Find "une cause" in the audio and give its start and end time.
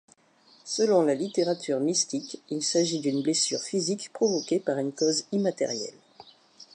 4.79-5.25